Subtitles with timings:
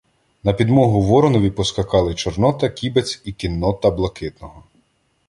[0.43, 4.63] На підмогу Воронові поскакали Чорнота, Кібець і кіннота Блакитного.